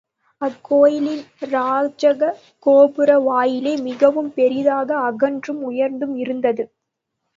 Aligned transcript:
அக்கோயிலின் 0.41 1.21
ராஜ 1.49 2.03
கோபுர 2.65 3.19
வாயிலே 3.19 3.73
மிகவும் 3.81 4.33
பெரிதாக 4.33 4.89
அகன்றும் 5.11 5.61
உயர்ந்தும் 5.63 6.15
இருந்தது. 6.15 6.65